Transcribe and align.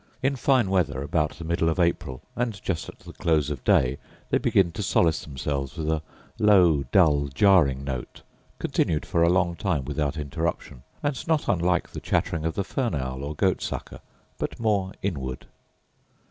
In 0.23 0.35
fine 0.35 0.71
weather, 0.71 1.03
about 1.03 1.33
the 1.33 1.43
middle 1.43 1.69
of 1.69 1.79
April, 1.79 2.23
and 2.35 2.59
just 2.63 2.89
at 2.89 2.97
the 3.01 3.13
close 3.13 3.51
of 3.51 3.63
day, 3.63 3.99
they 4.31 4.39
begin 4.39 4.71
to 4.71 4.81
solace 4.81 5.23
themselves 5.23 5.77
with 5.77 5.87
a 5.91 6.01
low, 6.39 6.81
dull, 6.91 7.27
jarring 7.27 7.83
note, 7.83 8.23
continued 8.57 9.05
for 9.05 9.21
a 9.21 9.29
long 9.29 9.55
time 9.55 9.85
without 9.85 10.17
interruption, 10.17 10.81
and 11.03 11.27
not 11.27 11.47
unlike 11.47 11.89
the 11.91 11.99
chattering 12.01 12.45
of 12.45 12.55
the 12.55 12.63
fern 12.63 12.95
owl, 12.95 13.23
or 13.23 13.35
goat 13.35 13.61
sucker, 13.61 13.99
but 14.39 14.59
more 14.59 14.91
inward. 15.03 15.45